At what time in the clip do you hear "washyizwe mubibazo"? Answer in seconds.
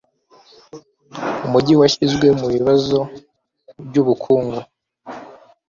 1.81-2.99